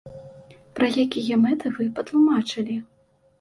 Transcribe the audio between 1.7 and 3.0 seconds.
вы патлумачылі?!